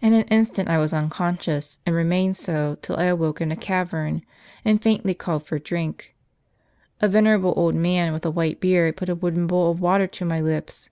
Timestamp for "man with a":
7.74-8.30